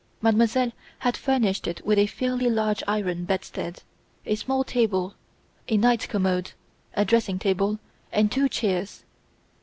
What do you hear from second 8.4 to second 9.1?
chairs.